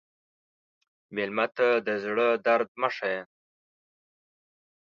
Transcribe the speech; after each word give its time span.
مېلمه 1.15 1.45
ته 1.55 1.67
د 1.87 1.89
زړه 2.03 2.27
درد 2.45 2.69
مه 2.81 2.89
ښیې. 2.95 3.19